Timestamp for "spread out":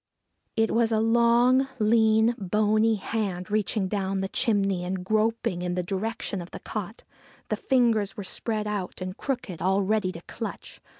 8.23-8.99